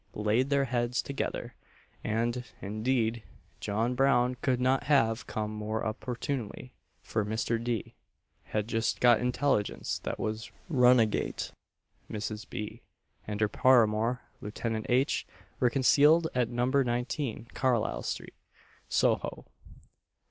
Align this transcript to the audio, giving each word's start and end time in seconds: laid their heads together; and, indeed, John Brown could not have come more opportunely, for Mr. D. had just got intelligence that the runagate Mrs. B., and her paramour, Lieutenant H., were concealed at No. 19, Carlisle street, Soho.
laid 0.15 0.49
their 0.49 0.65
heads 0.65 0.99
together; 0.99 1.53
and, 2.03 2.43
indeed, 2.59 3.21
John 3.59 3.93
Brown 3.93 4.33
could 4.41 4.59
not 4.59 4.85
have 4.85 5.27
come 5.27 5.51
more 5.51 5.85
opportunely, 5.85 6.73
for 7.03 7.23
Mr. 7.23 7.63
D. 7.63 7.93
had 8.45 8.67
just 8.67 8.99
got 8.99 9.19
intelligence 9.19 9.99
that 9.99 10.17
the 10.17 10.49
runagate 10.71 11.51
Mrs. 12.09 12.49
B., 12.49 12.81
and 13.27 13.41
her 13.41 13.47
paramour, 13.47 14.23
Lieutenant 14.41 14.87
H., 14.89 15.27
were 15.59 15.69
concealed 15.69 16.27
at 16.33 16.49
No. 16.49 16.65
19, 16.65 17.49
Carlisle 17.53 18.01
street, 18.01 18.33
Soho. 18.89 19.45